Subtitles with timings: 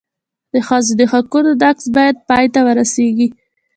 [0.53, 3.27] د ښځو د حقونو نقض باید پای ته ورسېږي.